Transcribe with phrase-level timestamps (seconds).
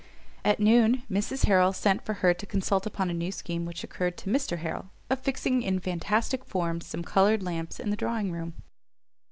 [0.43, 4.17] At noon Mrs Harrel sent for her to consult upon a new scheme which occurred
[4.17, 8.55] to Mr Harrel, of fixing in fantastic forms some coloured lamps in the drawing room.